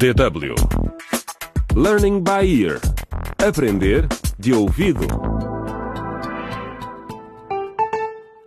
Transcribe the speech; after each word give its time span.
DW 0.00 0.54
Learning 1.76 2.22
by 2.22 2.62
Ear 2.62 2.80
Aprender 3.36 4.08
de 4.38 4.54
ouvido. 4.54 5.06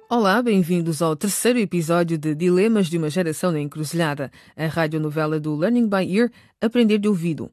Olá, 0.09 0.41
bem-vindos 0.41 0.99
ao 0.99 1.15
terceiro 1.15 1.59
episódio 1.59 2.17
de 2.17 2.33
Dilemas 2.33 2.87
de 2.87 2.97
uma 2.97 3.07
Geração 3.07 3.51
na 3.51 3.59
Encruzilhada, 3.59 4.31
a 4.57 4.65
radionovela 4.65 5.39
do 5.39 5.55
Learning 5.55 5.87
by 5.87 6.17
Ear 6.17 6.31
Aprender 6.59 6.97
de 6.97 7.07
Ouvido. 7.07 7.51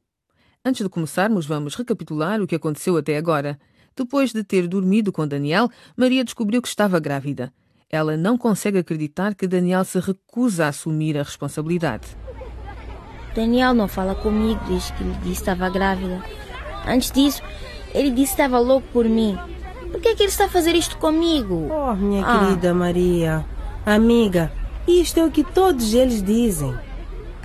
Antes 0.65 0.81
de 0.81 0.89
começarmos, 0.89 1.45
vamos 1.45 1.75
recapitular 1.75 2.41
o 2.41 2.47
que 2.47 2.55
aconteceu 2.55 2.97
até 2.97 3.17
agora. 3.17 3.59
Depois 3.95 4.33
de 4.33 4.43
ter 4.43 4.67
dormido 4.67 5.11
com 5.11 5.27
Daniel, 5.27 5.69
Maria 5.95 6.23
descobriu 6.23 6.59
que 6.59 6.67
estava 6.67 6.99
grávida. 6.99 7.53
Ela 7.87 8.17
não 8.17 8.35
consegue 8.35 8.79
acreditar 8.79 9.35
que 9.35 9.45
Daniel 9.45 9.85
se 9.85 9.99
recusa 9.99 10.65
a 10.65 10.69
assumir 10.69 11.19
a 11.19 11.21
responsabilidade. 11.21 12.19
Daniel 13.35 13.73
não 13.73 13.87
fala 13.87 14.13
comigo 14.15 14.59
desde 14.67 14.91
que 14.93 15.03
lhe 15.03 15.11
disse 15.15 15.23
que 15.23 15.31
estava 15.31 15.69
grávida. 15.69 16.21
Antes 16.85 17.11
disso, 17.11 17.41
ele 17.93 18.09
disse 18.11 18.35
que 18.35 18.41
estava 18.41 18.59
louco 18.59 18.87
por 18.91 19.05
mim. 19.05 19.37
Por 19.91 19.99
que, 19.99 20.09
é 20.09 20.15
que 20.15 20.23
ele 20.23 20.29
está 20.29 20.45
a 20.45 20.49
fazer 20.49 20.75
isto 20.75 20.97
comigo? 20.97 21.67
Oh, 21.71 21.93
minha 21.95 22.25
Ah. 22.25 22.39
querida 22.39 22.73
Maria, 22.73 23.45
amiga, 23.85 24.51
isto 24.87 25.19
é 25.19 25.25
o 25.25 25.31
que 25.31 25.43
todos 25.43 25.93
eles 25.93 26.23
dizem. 26.23 26.73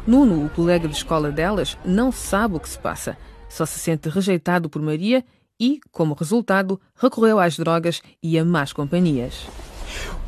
Nuno, 0.07 0.47
o 0.47 0.51
colega 0.51 0.87
de 0.89 0.95
escola 0.95 1.31
delas, 1.33 1.77
não 1.85 2.13
sabe 2.13 2.57
o 2.57 2.61
que 2.61 2.69
se 2.69 2.79
passa. 2.79 3.17
Só 3.49 3.67
se 3.67 3.79
sente 3.79 4.09
rejeitado 4.09 4.69
por 4.69 4.81
Maria 4.81 5.25
e, 5.59 5.81
como 5.91 6.15
resultado, 6.15 6.81
recorreu 6.95 7.41
às 7.41 7.57
drogas 7.57 8.01
e 8.23 8.39
a 8.39 8.45
más 8.45 8.73
companhias. 8.73 9.47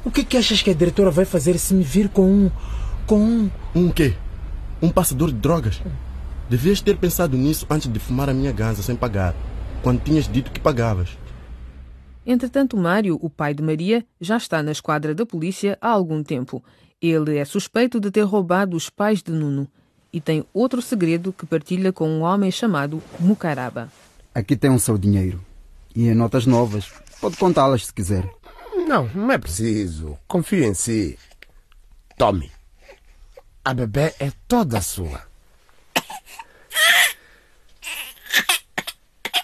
O 0.05 0.11
que, 0.11 0.25
que 0.25 0.37
achas 0.37 0.63
que 0.63 0.71
a 0.71 0.75
diretora 0.75 1.11
vai 1.11 1.25
fazer 1.25 1.59
se 1.59 1.75
me 1.75 1.85
vir 1.85 2.09
com 2.09 2.23
um. 2.25 2.51
com 3.07 3.21
um. 3.21 3.51
Um 3.75 3.91
quê? 3.91 4.15
Um 4.81 4.91
passador 4.91 5.29
de 5.33 5.39
drogas? 5.39 5.81
Devias 6.49 6.81
ter 6.81 6.97
pensado 6.97 7.37
nisso 7.37 7.67
antes 7.69 7.93
de 7.93 7.99
fumar 7.99 8.31
a 8.31 8.35
minha 8.35 8.53
ganza 8.53 8.83
sem 8.83 8.97
pagar, 8.97 9.35
quando 9.83 10.03
tinhas 10.03 10.27
dito 10.27 10.51
que 10.51 10.61
pagavas. 10.61 11.19
Entretanto, 12.25 12.77
Mário, 12.77 13.19
o 13.21 13.29
pai 13.29 13.55
de 13.55 13.63
Maria, 13.63 14.05
já 14.21 14.37
está 14.37 14.63
na 14.63 14.71
esquadra 14.71 15.15
da 15.15 15.27
polícia 15.27 15.79
há 15.81 15.89
algum 15.89 16.23
tempo. 16.23 16.63
Ele 17.01 17.39
é 17.39 17.45
suspeito 17.45 17.99
de 17.99 18.11
ter 18.11 18.23
roubado 18.23 18.77
os 18.77 18.91
pais 18.91 19.23
de 19.23 19.33
Nuno 19.33 19.67
e 20.13 20.21
tem 20.21 20.45
outro 20.53 20.81
segredo 20.81 21.33
que 21.33 21.47
partilha 21.47 21.93
com 21.93 22.09
um 22.09 22.23
homem 22.23 22.51
chamado 22.51 23.03
Mucaraba. 23.19 23.91
Aqui 24.35 24.57
tem 24.57 24.71
o 24.71 24.79
seu 24.79 24.97
dinheiro. 24.97 25.41
E 25.95 26.07
em 26.07 26.15
notas 26.15 26.47
novas. 26.47 26.93
Pode 27.21 27.37
contá-las 27.37 27.87
se 27.87 27.95
quiser. 27.95 28.29
Não, 28.87 29.09
não 29.15 29.33
é 29.33 29.39
preciso. 29.39 30.19
Confie 30.27 30.65
em 30.65 30.75
si. 30.75 31.19
Tome. 32.17 32.51
A 33.65 33.75
bebê 33.75 34.15
é 34.19 34.33
toda 34.47 34.81
sua. 34.81 35.29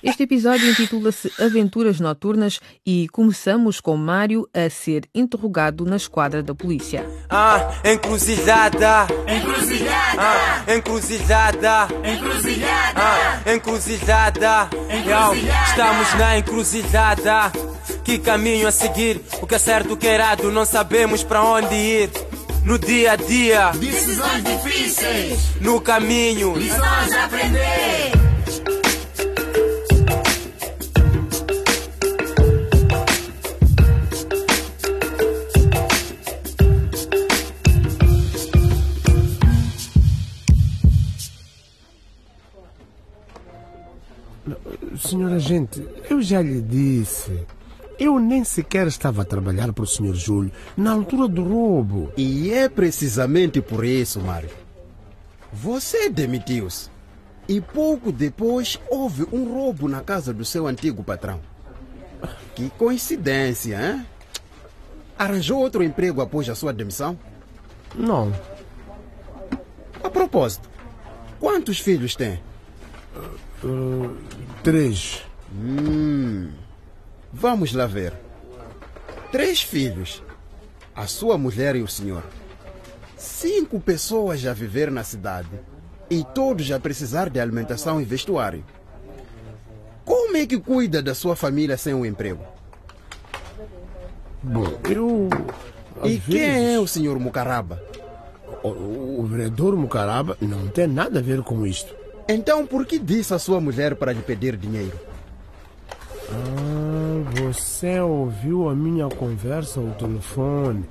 Este 0.03 0.25
episódio 0.25 0.69
intitula-se 0.69 1.33
Aventuras 1.43 1.99
Noturnas 1.99 2.61
e 2.85 3.09
começamos 3.09 3.81
com 3.81 3.97
Mário 3.97 4.47
a 4.53 4.69
ser 4.69 5.09
interrogado 5.15 5.87
na 5.87 5.97
esquadra 5.97 6.43
da 6.43 6.55
polícia. 6.55 7.09
Ah, 7.31 7.73
encruzilhada. 7.83 9.07
Encruzilhada. 9.27 10.21
Ah, 10.21 10.75
encruzilhada. 10.75 11.89
Encruzilhada. 12.05 13.01
Ah, 13.01 13.51
encruzilhada. 13.51 14.69
Yo, 15.07 15.35
estamos 15.71 16.15
na 16.19 16.37
encruzilhada. 16.39 17.51
Que 18.05 18.19
caminho 18.19 18.69
a 18.69 18.71
seguir? 18.71 19.23
O 19.41 19.47
que 19.47 19.55
é 19.55 19.59
certo, 19.59 19.95
o 19.95 19.97
que 19.97 20.07
é 20.07 20.15
errado, 20.17 20.53
não 20.53 20.67
sabemos 20.67 21.25
para 21.25 21.43
onde 21.43 21.75
ir. 21.75 22.11
No 22.65 22.79
dia 22.79 23.13
a 23.13 23.17
dia, 23.17 23.71
Decisões 23.73 24.43
difíceis, 24.43 25.61
no 25.61 25.81
caminho. 25.83 26.57
lições 26.57 27.13
a 27.13 27.25
aprender. 27.27 28.13
Senhor 44.99 45.33
agente, 45.33 45.87
eu 46.09 46.23
já 46.23 46.41
lhe 46.41 46.61
disse. 46.63 47.47
Eu 47.99 48.19
nem 48.19 48.43
sequer 48.45 48.87
estava 48.87 49.23
a 49.23 49.25
trabalhar 49.25 49.73
para 49.73 49.85
o 49.85 49.87
Sr. 49.87 50.15
Júlio 50.15 50.53
na 50.77 50.93
altura 50.93 51.29
do 51.29 51.45
roubo. 51.45 52.13
E 52.17 52.53
é 52.53 52.69
precisamente 52.69 53.61
por 53.61 53.85
isso, 53.85 54.21
Mário. 54.21 54.51
Você 55.53 56.09
demitiu-se. 56.11 56.91
E 57.49 57.61
pouco 57.61 58.11
depois 58.11 58.81
houve 58.91 59.27
um 59.33 59.45
roubo 59.53 59.87
na 59.89 60.01
casa 60.01 60.33
do 60.33 60.45
seu 60.45 60.67
antigo 60.67 61.05
patrão. 61.05 61.41
Que 62.55 62.71
coincidência, 62.71 63.79
hein? 63.79 64.07
Arranjou 65.19 65.59
outro 65.61 65.83
emprego 65.85 66.21
após 66.23 66.49
a 66.49 66.55
sua 66.55 66.73
demissão? 66.73 67.17
Não, 67.95 68.33
A 70.03 70.11
propósito, 70.11 70.69
quantos 71.39 71.79
filhos 71.79 72.17
tem? 72.17 72.41
três. 74.63 75.23
Hum, 75.55 76.49
vamos 77.35 77.73
lá 77.73 77.87
ver. 77.87 78.13
Três 79.33 79.63
filhos. 79.63 80.23
A 80.95 81.07
sua 81.07 81.37
mulher 81.37 81.75
e 81.75 81.83
o 81.83 81.89
senhor. 81.89 82.23
Cinco 83.17 83.81
pessoas 83.81 84.41
já 84.41 84.53
viver 84.53 84.91
na 84.91 85.03
cidade. 85.03 85.51
E 86.09 86.23
todos 86.35 86.65
já 86.65 86.79
precisar 86.79 87.29
de 87.29 87.41
alimentação 87.41 88.01
e 88.01 88.05
vestuário. 88.05 88.65
Como 90.05 90.37
é 90.37 90.47
que 90.47 90.59
cuida 90.59 91.03
da 91.03 91.15
sua 91.15 91.35
família 91.35 91.77
sem 91.77 91.95
um 91.95 92.07
emprego? 92.07 92.45
Bom, 94.43 94.79
eu. 94.89 95.29
E 96.05 96.17
às 96.17 96.25
quem 96.25 96.41
é 96.41 96.53
vezes, 96.53 96.79
o 96.79 96.87
senhor 96.87 97.19
Mucaraba? 97.19 97.83
o, 98.63 99.21
o 99.21 99.27
vereador 99.27 99.77
Mucaraba 99.77 100.37
não 100.41 100.69
tem 100.69 100.87
nada 100.87 101.19
a 101.19 101.23
ver 101.23 101.43
com 101.43 101.67
isto. 101.67 101.95
Então 102.27 102.67
por 102.67 102.87
que 102.87 102.99
disse 102.99 103.35
à 103.35 103.39
sua 103.39 103.61
mulher 103.61 103.95
para 103.97 104.13
lhe 104.13 104.23
pedir 104.23 104.57
dinheiro? 104.57 104.99
Ah, 106.31 106.64
você 107.75 107.99
ouviu 107.99 108.69
a 108.69 108.75
minha 108.75 109.09
conversa 109.09 109.81
ao 109.81 109.91
telefone. 109.91 110.85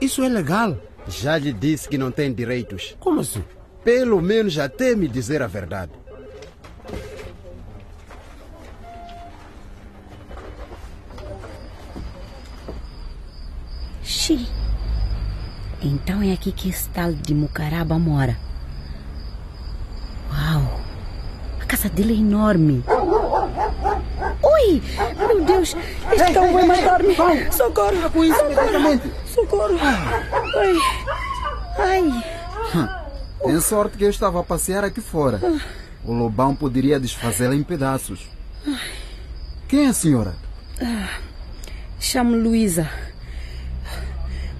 Isso 0.00 0.22
é 0.22 0.28
legal. 0.30 0.78
Já 1.06 1.36
lhe 1.36 1.52
disse 1.52 1.86
que 1.86 1.98
não 1.98 2.10
tem 2.10 2.32
direitos. 2.32 2.96
Como 2.98 3.20
assim? 3.20 3.44
Pelo 3.84 4.22
menos 4.22 4.58
até 4.58 4.96
me 4.96 5.06
dizer 5.06 5.42
a 5.42 5.46
verdade. 5.46 5.92
Xi. 14.02 14.48
Então 15.82 16.22
é 16.22 16.32
aqui 16.32 16.50
que 16.50 16.70
esse 16.70 16.88
tal 16.88 17.12
de 17.12 17.34
Mucaraba 17.34 17.98
mora. 17.98 18.38
Uau! 20.32 20.80
A 21.60 21.66
casa 21.66 21.90
dele 21.90 22.14
é 22.14 22.16
enorme. 22.16 22.82
Ui! 24.64 24.82
Meu 25.18 25.44
Deus! 25.44 25.76
Este 26.12 26.32
cão 26.32 26.52
vai 26.52 26.64
matar-me! 26.64 27.14
Socorro! 27.52 28.10
Com 28.10 28.24
isso, 28.24 28.40
imediatamente. 28.40 29.10
Socorro! 29.26 29.78
Ai! 30.56 30.76
Ai! 31.78 32.24
Tem 33.44 33.60
sorte 33.60 33.98
que 33.98 34.04
eu 34.04 34.10
estava 34.10 34.40
a 34.40 34.42
passear 34.42 34.84
aqui 34.84 35.00
fora. 35.00 35.40
O 36.04 36.12
lobão 36.12 36.54
poderia 36.54 36.98
desfazê-la 36.98 37.54
em 37.54 37.62
pedaços. 37.62 38.28
Quem 39.68 39.86
é 39.86 39.88
a 39.88 39.92
senhora? 39.92 40.34
Chamo 42.00 42.36
Luísa. 42.36 42.88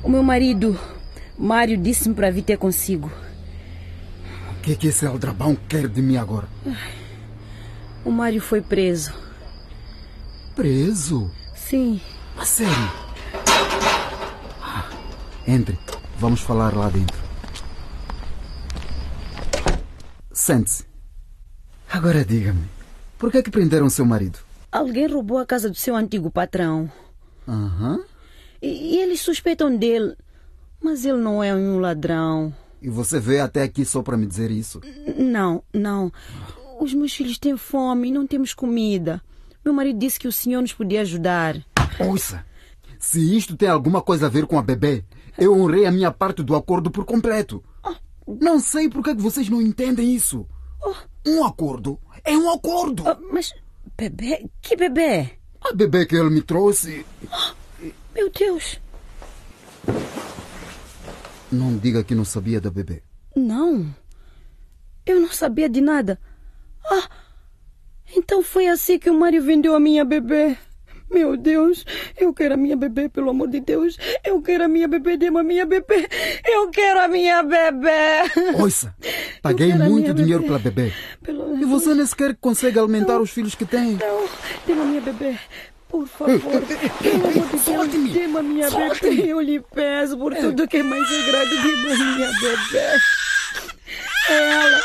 O 0.03 0.09
meu 0.09 0.23
marido, 0.23 0.79
Mário, 1.39 1.79
disse-me 1.79 2.15
para 2.15 2.31
vir 2.31 2.43
ter 2.43 2.59
consigo. 2.59 3.11
O 4.51 4.63
que, 4.63 4.73
é 4.73 4.75
que 4.77 4.87
esse 4.89 5.07
aldrabão 5.07 5.57
quer 5.69 5.89
de 5.89 6.01
mim 6.03 6.17
agora? 6.17 6.49
O 8.05 8.11
Mário 8.11 8.41
foi 8.41 8.61
preso. 8.61 9.24
Preso? 10.55 11.31
Sim. 11.55 12.01
A 12.37 12.45
sério? 12.45 12.73
Ah, 14.63 14.89
Entre, 15.47 15.79
vamos 16.19 16.41
falar 16.41 16.75
lá 16.77 16.89
dentro. 16.89 17.17
Sente-se. 20.33 20.85
Agora 21.91 22.25
diga-me, 22.25 22.65
por 23.19 23.31
que 23.31 23.39
é 23.39 23.43
que 23.43 23.51
prenderam 23.51 23.89
seu 23.89 24.05
marido? 24.05 24.39
Alguém 24.71 25.07
roubou 25.07 25.39
a 25.39 25.47
casa 25.47 25.69
do 25.69 25.77
seu 25.77 25.95
antigo 25.95 26.31
patrão. 26.31 26.91
Aham. 27.47 28.05
E, 28.61 28.97
e 28.97 29.01
eles 29.01 29.21
suspeitam 29.21 29.77
dele. 29.77 30.17
Mas 30.83 31.05
ele 31.05 31.19
não 31.19 31.43
é 31.43 31.55
um 31.55 31.79
ladrão. 31.79 32.55
E 32.83 32.89
você 32.89 33.19
veio 33.19 33.45
até 33.45 33.63
aqui 33.63 33.85
só 33.85 34.03
para 34.03 34.17
me 34.17 34.27
dizer 34.27 34.51
isso? 34.51 34.81
Não, 35.17 35.63
não. 35.73 36.13
Os 36.81 36.93
meus 36.93 37.15
filhos 37.15 37.39
têm 37.39 37.57
fome 37.57 38.09
e 38.09 38.13
não 38.13 38.27
temos 38.27 38.53
comida. 38.53 39.23
Meu 39.65 39.73
marido 39.73 39.99
disse 39.99 40.19
que 40.19 40.29
o 40.29 40.33
senhor 40.33 40.61
nos 40.61 40.73
podia 40.73 41.01
ajudar. 41.01 41.57
Ouça, 41.99 42.45
se 42.99 43.37
isto 43.37 43.57
tem 43.57 43.69
alguma 43.69 44.03
coisa 44.03 44.27
a 44.27 44.29
ver 44.29 44.47
com 44.47 44.59
a 44.59 44.63
bebê, 44.63 45.05
eu 45.39 45.55
honrei 45.55 45.87
a 45.87 45.93
minha 45.93 46.11
parte 46.11 46.43
do 46.43 46.55
acordo 46.55 46.91
por 46.91 47.05
completo. 47.05 47.63
Não 48.27 48.59
sei 48.61 48.89
por 48.89 49.03
que 49.03 49.11
é 49.11 49.15
vocês 49.15 49.49
não 49.49 49.61
entendem 49.61 50.15
isso. 50.15 50.47
Um 51.27 51.45
acordo 51.45 51.99
é 52.25 52.37
um 52.37 52.51
acordo. 52.51 53.05
Oh, 53.07 53.33
mas, 53.33 53.55
bebê? 53.97 54.49
Que 54.63 54.77
bebê? 54.77 55.39
A 55.61 55.73
bebê 55.73 56.07
que 56.07 56.17
ele 56.17 56.31
me 56.31 56.43
trouxe. 56.43 57.05
Meu 58.15 58.31
Deus. 58.31 58.81
Não 61.53 61.77
diga 61.77 62.03
que 62.03 62.15
não 62.15 62.25
sabia 62.25 62.61
da 62.61 62.71
bebê. 62.71 63.03
Não. 63.37 63.95
Eu 65.07 65.21
não 65.21 65.31
sabia 65.31 65.69
de 65.69 65.81
nada. 65.81 66.19
Ah, 66.85 67.09
então 68.17 68.43
foi 68.43 68.69
assim 68.69 68.99
que 68.99 69.11
o 69.11 69.15
Mário 69.15 69.43
vendeu 69.43 69.75
a 69.75 69.81
minha 69.81 70.05
bebê. 70.05 70.57
Meu 71.11 71.37
Deus, 71.37 71.85
eu 72.19 72.35
quero 72.35 72.55
a 72.55 72.57
minha 72.57 72.77
bebê, 72.77 73.09
pelo 73.09 73.31
amor 73.31 73.49
de 73.49 73.61
Deus. 73.61 73.97
Eu 74.25 74.43
quero 74.43 74.65
a 74.65 74.69
minha 74.69 74.89
bebê, 74.89 75.17
dê 75.17 75.29
a 75.29 75.43
minha 75.45 75.65
bebê. 75.65 76.09
Eu 76.45 76.69
quero 76.71 77.01
a 77.01 77.07
minha 77.07 77.41
bebê. 77.43 78.59
Ouça, 78.59 78.93
paguei 79.41 79.73
muito 79.75 80.13
dinheiro 80.13 80.43
bebê. 80.43 80.47
pela 80.47 80.59
bebê. 80.59 80.93
Pelo... 81.23 81.57
E 81.57 81.65
você 81.65 81.95
nem 81.95 82.05
sequer 82.05 82.37
consegue 82.41 82.81
alimentar 82.81 83.15
não. 83.15 83.23
os 83.23 83.31
filhos 83.31 83.55
que 83.55 83.65
tem. 83.65 83.93
Não, 83.93 84.29
dê 84.67 84.73
a 84.73 84.77
minha 84.77 85.01
bebê. 85.01 85.39
Por 85.89 86.09
favor, 86.09 86.41
pelo 86.41 87.29
amor 87.29 87.47
de 87.47 87.99
Deus, 87.99 88.13
dê 88.13 88.25
a 88.25 88.43
minha 88.43 88.71
bebê. 88.71 89.31
Eu 89.31 89.41
lhe 89.41 89.61
peço 89.61 90.19
por 90.19 90.35
tudo 90.35 90.67
que 90.67 90.79
é 90.79 90.83
mais 90.83 91.09
sagrado, 91.09 91.51
dê 91.51 91.57
a 91.57 91.97
minha 91.97 92.33
bebê. 92.41 92.99
É 94.31 94.51
ela. 94.51 94.83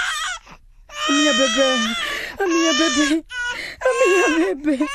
Minha 1.10 1.34
bebê. 1.34 2.09
A 2.50 2.52
minha 2.52 2.74
bebê. 2.74 3.24
A 3.80 3.90
minha 4.00 4.56
bebê. 4.56 4.86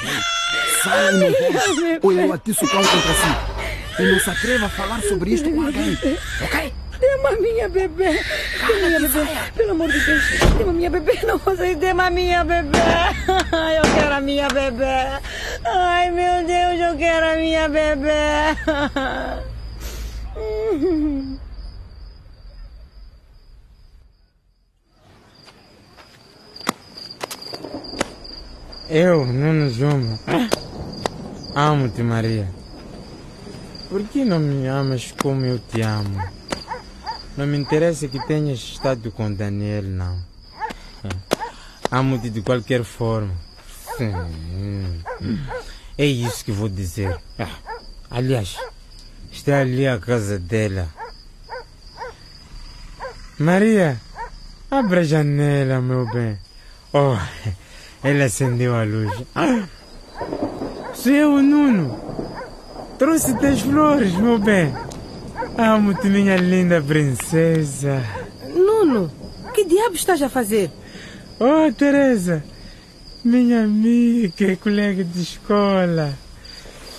Sai, 0.83 1.13
meu 1.13 1.31
Deus. 1.31 1.99
Ou 2.03 2.13
eu 2.13 2.33
atiço 2.33 2.65
o 2.65 2.69
pau 2.69 2.83
contra 2.83 3.15
si. 3.15 4.03
E 4.03 4.11
não 4.11 4.19
se 4.19 4.31
atreva 4.31 4.67
a 4.67 4.69
falar 4.69 5.01
sobre 5.03 5.35
isto 5.35 5.49
com 5.49 5.63
alguém. 5.63 5.97
Ok? 6.43 6.75
Dê-me 6.99 7.27
a 7.27 7.41
minha 7.41 7.69
bebê. 7.69 8.25
Dê-me 8.67 8.97
a 8.97 8.99
minha 8.99 9.09
bebê. 9.09 9.27
Pelo 9.55 9.71
amor 9.71 9.89
de 9.89 10.05
Deus. 10.05 10.25
Dê-me 10.59 10.71
a 10.71 10.73
minha 10.73 10.91
bebê. 10.91 11.21
Não 11.25 11.39
vocês 11.39 11.79
dê-me 11.79 12.01
a 12.01 12.11
minha 12.11 12.45
bebê. 12.45 12.79
Eu 13.77 13.95
quero 13.95 14.15
a 14.15 14.21
minha 14.21 14.49
bebê. 14.49 15.21
Ai, 15.65 16.11
meu 16.11 16.45
Deus, 16.45 16.81
eu 16.81 16.99
quero 16.99 17.27
a 17.27 17.37
minha 17.37 17.69
bebê. 17.69 18.11
Eu, 28.97 29.27
Nuno 29.27 29.71
Juma, 29.71 30.21
amo-te, 31.53 32.01
Maria. 32.01 32.49
Por 33.89 34.05
que 34.05 34.25
não 34.25 34.39
me 34.39 34.69
amas 34.69 35.13
como 35.21 35.45
eu 35.45 35.59
te 35.59 35.83
amo? 35.83 36.23
Não 37.37 37.45
me 37.45 37.59
interessa 37.59 38.07
que 38.07 38.25
tenhas 38.25 38.61
estado 38.61 39.11
com 39.11 39.35
Daniel, 39.35 39.83
não. 39.83 40.17
Amo-te 41.91 42.31
de 42.31 42.41
qualquer 42.43 42.85
forma. 42.85 43.35
É 45.99 46.07
isso 46.07 46.45
que 46.45 46.53
vou 46.53 46.69
dizer. 46.69 47.19
Aliás, 48.09 48.57
está 49.33 49.59
ali 49.59 49.89
a 49.89 49.99
casa 49.99 50.39
dela. 50.39 50.89
Maria, 53.41 54.01
abra 54.71 55.01
a 55.01 55.05
janela, 55.05 55.81
meu 55.81 56.09
bem. 56.13 56.39
Oh, 56.93 57.19
ele 58.05 58.23
acendeu 58.23 58.75
a 58.75 58.85
luz. 58.85 59.11
Ah, 59.35 59.65
sou 60.95 61.13
eu, 61.13 61.43
Nuno. 61.43 61.99
Trouxe-te 62.99 63.47
as 63.47 63.61
flores, 63.61 64.15
meu 64.15 64.39
bem. 64.39 64.73
Amo-te, 65.57 66.09
minha 66.09 66.37
linda 66.37 66.83
princesa. 66.83 68.05
Nuno, 68.55 69.11
que 69.55 69.65
diabo 69.65 69.95
estás 69.95 70.23
a 70.23 70.29
fazer? 70.29 70.71
Oh, 71.41 71.73
Teresa, 71.73 72.45
minha 73.25 73.65
amiga 73.65 74.53
e 74.53 74.57
colega 74.57 75.03
de 75.03 75.23
escola. 75.23 76.13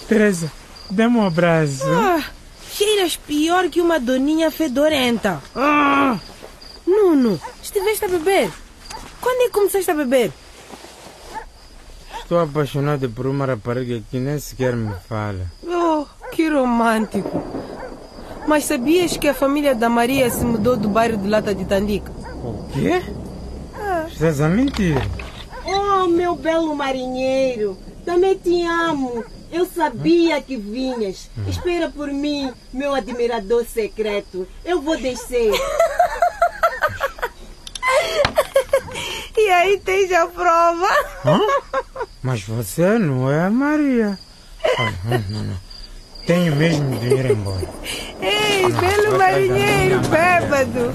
Teresa, 0.08 0.52
dá-me 0.90 1.18
um 1.18 1.26
abraço. 1.26 1.86
Ah, 1.88 2.24
cheiras 2.72 3.16
pior 3.16 3.70
que 3.70 3.80
uma 3.80 4.00
doninha 4.00 4.52
fedorenta. 4.52 5.42
Ah. 5.56 6.20
Nuno, 6.86 7.40
estiveste 7.62 8.06
a 8.06 8.08
beber? 8.08 8.50
Quando 9.22 9.42
é 9.42 9.46
que 9.46 9.52
começaste 9.52 9.90
a 9.90 9.96
beber? 9.96 10.32
Estou 12.26 12.40
apaixonado 12.40 13.08
por 13.12 13.28
uma 13.28 13.46
rapariga 13.46 14.02
que 14.10 14.18
nem 14.18 14.40
sequer 14.40 14.76
me 14.76 14.92
fala. 15.08 15.46
Oh, 15.64 16.08
que 16.32 16.50
romântico. 16.50 17.44
Mas 18.48 18.66
sabias 18.66 19.16
que 19.16 19.28
a 19.28 19.34
família 19.36 19.76
da 19.76 19.90
Maria 19.90 20.28
se 20.32 20.44
mudou 20.44 20.76
do 20.76 20.90
bairro 20.90 21.18
de 21.18 21.30
Lata 21.30 21.54
de 21.54 21.66
Tandica? 21.66 22.12
O 22.44 22.68
quê? 22.74 23.04
Ah. 23.76 24.08
Estás 24.12 24.42
a 24.42 24.50
mentir? 24.50 24.98
Oh, 25.68 26.08
meu 26.08 26.36
belo 26.36 26.76
marinheiro, 26.76 27.78
também 28.04 28.36
te 28.36 28.66
amo. 28.66 29.24
Eu 29.52 29.68
sabia 29.68 30.42
que 30.42 30.58
vinhas. 30.58 31.30
Espera 31.48 31.92
por 31.92 32.08
mim, 32.08 32.52
meu 32.74 32.96
admirador 32.96 33.64
secreto. 33.66 34.48
Eu 34.66 34.82
vou 34.82 34.98
descer. 34.98 35.54
e 39.38 39.48
aí 39.48 39.78
tens 39.78 40.12
a 40.12 40.26
prova. 40.26 40.88
Hã? 41.24 41.40
Mas 42.26 42.42
você 42.42 42.98
não 42.98 43.32
é 43.32 43.46
a 43.46 43.52
Maria. 43.52 44.18
Ah, 44.80 44.92
não, 45.04 45.20
não, 45.30 45.44
não. 45.44 45.58
Tenho 46.26 46.56
mesmo 46.56 46.98
de 46.98 47.06
ir 47.06 47.26
embora. 47.30 47.70
Ei, 48.20 48.64
belo 48.64 49.16
marinheiro 49.16 50.00
bêbado! 50.00 50.92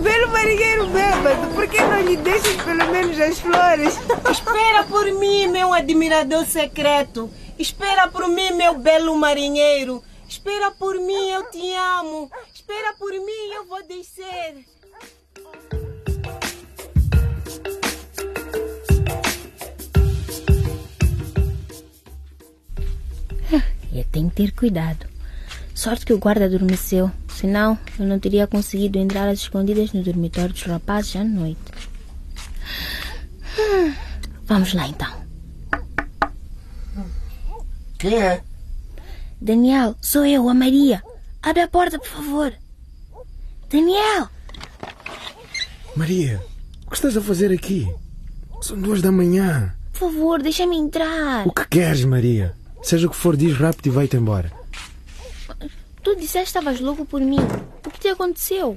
Belo 0.00 0.28
marinheiro 0.30 0.86
bêbado, 0.86 1.52
por 1.52 1.66
que 1.66 1.80
não 1.80 2.00
lhe 2.00 2.16
deixas 2.18 2.54
pelo 2.62 2.92
menos 2.92 3.18
as 3.18 3.40
flores? 3.40 3.98
Espera 4.30 4.84
por 4.84 5.04
mim, 5.18 5.48
meu 5.48 5.74
admirador 5.74 6.46
secreto. 6.46 7.28
Espera 7.58 8.06
por 8.06 8.28
mim, 8.28 8.52
meu 8.52 8.78
belo 8.78 9.16
marinheiro. 9.16 10.00
Espera 10.28 10.70
por 10.70 10.94
mim, 10.94 11.28
eu 11.32 11.42
te 11.50 11.74
amo. 11.98 12.30
Espera 12.54 12.94
por 12.96 13.10
mim, 13.10 13.52
eu 13.52 13.64
vou 13.66 13.82
descer. 13.82 14.64
Eu 23.92 24.04
tenho 24.04 24.28
que 24.30 24.36
ter 24.36 24.52
cuidado. 24.52 25.06
Sorte 25.74 26.04
que 26.04 26.12
o 26.12 26.18
guarda 26.18 26.44
adormeceu, 26.46 27.10
senão 27.28 27.78
eu 27.98 28.04
não 28.04 28.18
teria 28.18 28.46
conseguido 28.46 28.98
entrar 28.98 29.28
às 29.28 29.40
escondidas 29.40 29.92
no 29.92 30.02
dormitório 30.02 30.52
dos 30.52 30.62
rapazes 30.64 31.16
à 31.16 31.24
noite. 31.24 31.60
Hum, 33.58 33.94
vamos 34.44 34.74
lá 34.74 34.88
então. 34.88 35.12
Quem 37.98 38.20
é? 38.20 38.42
Daniel, 39.40 39.94
sou 40.00 40.26
eu, 40.26 40.48
a 40.48 40.54
Maria. 40.54 41.02
Abre 41.42 41.62
a 41.62 41.68
porta, 41.68 41.98
por 41.98 42.08
favor. 42.08 42.52
Daniel! 43.70 44.28
Maria, 45.94 46.42
o 46.86 46.90
que 46.90 46.96
estás 46.96 47.16
a 47.16 47.20
fazer 47.20 47.52
aqui? 47.52 47.88
São 48.60 48.78
duas 48.80 49.00
da 49.00 49.12
manhã. 49.12 49.74
Por 49.92 50.10
favor, 50.12 50.42
deixa-me 50.42 50.76
entrar. 50.76 51.46
O 51.46 51.52
que 51.52 51.66
queres, 51.68 52.04
Maria? 52.04 52.54
Seja 52.82 53.06
o 53.06 53.10
que 53.10 53.16
for, 53.16 53.36
diz 53.36 53.56
rápido 53.56 53.86
e 53.86 53.90
vai-te 53.90 54.16
embora. 54.16 54.52
Tu 56.02 56.14
disseste 56.16 56.52
que 56.52 56.58
estavas 56.58 56.80
louco 56.80 57.04
por 57.04 57.20
mim. 57.20 57.38
O 57.84 57.90
que 57.90 58.00
te 58.00 58.08
aconteceu? 58.08 58.76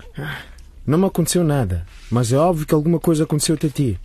Não 0.85 0.97
me 0.97 1.05
aconteceu 1.05 1.43
nada, 1.43 1.85
mas 2.09 2.33
é 2.33 2.37
óbvio 2.37 2.65
que 2.65 2.73
alguma 2.73 2.99
coisa 2.99 3.23
aconteceu-te 3.23 3.67
a 3.67 3.69
ti. 3.69 3.99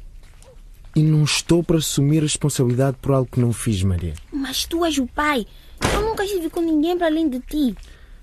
E 0.94 1.02
não 1.02 1.24
estou 1.24 1.62
para 1.62 1.78
assumir 1.78 2.18
a 2.20 2.22
responsabilidade 2.22 2.96
por 3.00 3.12
algo 3.12 3.28
que 3.30 3.40
não 3.40 3.52
fiz, 3.52 3.82
Maria. 3.82 4.14
Mas 4.32 4.64
tu 4.64 4.84
és 4.84 4.98
o 4.98 5.06
pai. 5.06 5.46
Eu 5.92 6.02
nunca 6.02 6.24
estive 6.24 6.48
com 6.48 6.60
ninguém 6.60 6.96
para 6.96 7.08
além 7.08 7.28
de 7.28 7.40
ti. 7.40 7.76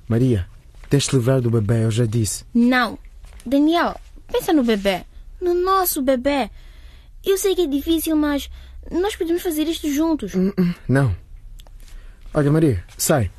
Maria, 0.08 0.48
tens 0.90 1.08
de 1.08 1.16
livrar 1.16 1.42
do 1.42 1.52
bebê, 1.52 1.84
eu 1.84 1.92
já 1.92 2.06
disse. 2.06 2.46
Não. 2.54 2.98
Daniel, 3.46 4.00
pensa 4.32 4.54
no 4.54 4.64
bebê. 4.64 5.04
No 5.42 5.54
nosso 5.54 6.02
bebê. 6.02 6.50
Eu 7.24 7.38
sei 7.38 7.56
que 7.56 7.62
é 7.62 7.68
difícil, 7.68 8.16
mas 8.16 8.50
nós 8.92 9.16
podemos 9.16 9.42
fazer 9.42 9.68
isto 9.68 9.92
juntos. 9.92 10.34
Hum, 10.34 10.52
hum, 10.58 10.74
não. 10.88 11.16
Olha, 12.34 12.52
Maria, 12.52 12.84
sai. 12.98 13.30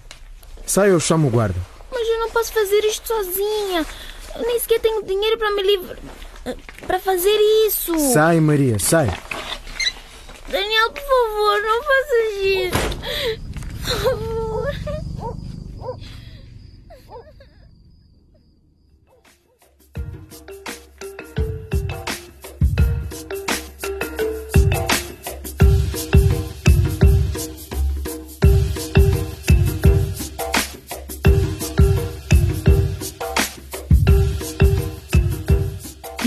Sai 0.66 0.92
ou 0.92 1.00
chamo 1.00 1.28
o 1.28 1.30
guarda. 1.30 1.58
Mas 1.90 2.06
eu 2.08 2.20
não 2.20 2.30
posso 2.30 2.52
fazer 2.52 2.84
isto 2.84 3.06
sozinha. 3.08 3.84
Eu 4.36 4.42
nem 4.42 4.58
sequer 4.60 4.80
tenho 4.80 5.02
dinheiro 5.02 5.38
para 5.38 5.50
me 5.52 5.62
livrar. 5.62 5.98
para 6.86 7.00
fazer 7.00 7.36
isso. 7.66 7.98
Sai, 8.12 8.40
Maria, 8.40 8.78
sai. 8.78 9.06
Daniel, 10.48 10.90
por 10.92 11.02
favor, 11.02 11.62
não 11.62 11.82
faças 11.82 12.34
isso. 12.44 14.24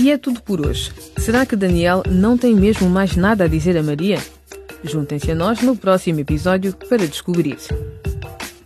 E 0.08 0.10
é 0.10 0.16
tudo 0.16 0.40
por 0.40 0.66
hoje. 0.66 0.90
Será 1.18 1.44
que 1.44 1.54
Daniel 1.54 2.02
não 2.10 2.38
tem 2.38 2.54
mesmo 2.54 2.88
mais 2.88 3.14
nada 3.14 3.44
a 3.44 3.46
dizer 3.46 3.76
a 3.76 3.82
Maria? 3.82 4.18
Juntem-se 4.82 5.30
a 5.32 5.34
nós 5.34 5.60
no 5.60 5.76
próximo 5.76 6.18
episódio 6.18 6.74
para 6.88 7.06
descobrir. 7.06 7.58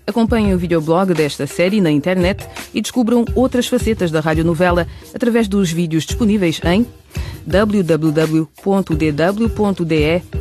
Acompanhem 0.06 0.54
o 0.54 0.58
videoblog 0.58 1.12
desta 1.12 1.44
série 1.48 1.80
na 1.80 1.90
internet 1.90 2.46
e 2.72 2.80
descubram 2.80 3.24
outras 3.34 3.66
facetas 3.66 4.12
da 4.12 4.20
radionovela 4.20 4.86
através 5.12 5.48
dos 5.48 5.72
vídeos 5.72 6.04
disponíveis 6.04 6.60
em 6.62 6.86
www.dw.de 7.44 8.46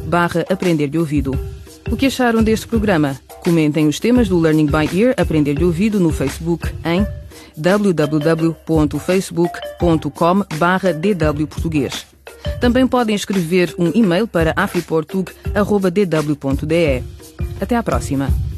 barra 0.06 0.46
Aprender 0.52 0.88
de 0.88 1.00
Ouvido. 1.00 1.32
O 1.90 1.98
que 1.98 2.06
acharam 2.06 2.44
deste 2.44 2.68
programa? 2.68 3.20
Comentem 3.44 3.88
os 3.88 4.00
temas 4.00 4.30
do 4.30 4.40
Learning 4.40 4.68
by 4.68 4.88
Ear 5.02 5.16
Aprender 5.18 5.56
de 5.56 5.64
Ouvido 5.64 6.00
no 6.00 6.12
Facebook 6.12 6.70
em 6.86 7.04
www.facebook.com 7.56 10.44
barra 10.58 10.94
DW 10.94 11.48
Português. 11.48 12.06
Também 12.60 12.88
podem 12.88 13.16
escrever 13.16 13.76
um 13.78 13.92
e-mail 13.94 14.28
para 14.28 14.52
afiportug.dw.de. 14.56 17.04
Até 17.60 17.76
à 17.76 17.84
próxima! 17.84 18.51